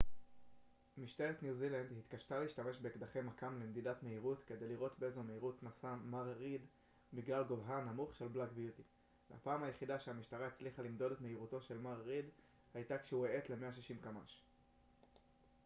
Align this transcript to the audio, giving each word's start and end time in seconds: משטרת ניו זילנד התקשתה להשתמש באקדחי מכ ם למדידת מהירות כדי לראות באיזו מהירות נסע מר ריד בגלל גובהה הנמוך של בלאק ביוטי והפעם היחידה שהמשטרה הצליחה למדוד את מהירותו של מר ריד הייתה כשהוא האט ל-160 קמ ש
משטרת 0.97 1.43
ניו 1.43 1.55
זילנד 1.55 1.91
התקשתה 1.97 2.39
להשתמש 2.39 2.77
באקדחי 2.79 3.21
מכ 3.21 3.43
ם 3.43 3.59
למדידת 3.59 4.03
מהירות 4.03 4.43
כדי 4.47 4.67
לראות 4.67 4.99
באיזו 4.99 5.23
מהירות 5.23 5.63
נסע 5.63 5.95
מר 5.95 6.31
ריד 6.39 6.61
בגלל 7.13 7.43
גובהה 7.43 7.77
הנמוך 7.77 8.15
של 8.15 8.27
בלאק 8.27 8.51
ביוטי 8.51 8.83
והפעם 9.31 9.63
היחידה 9.63 9.99
שהמשטרה 9.99 10.47
הצליחה 10.47 10.81
למדוד 10.81 11.11
את 11.11 11.21
מהירותו 11.21 11.61
של 11.61 11.77
מר 11.77 12.01
ריד 12.05 12.25
הייתה 12.73 12.97
כשהוא 12.97 13.25
האט 13.27 13.49
ל-160 13.49 13.95
קמ 14.03 14.17
ש 14.27 14.43